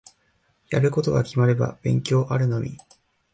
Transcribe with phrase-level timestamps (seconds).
[0.71, 2.75] やること決まれば勉強あるのみ。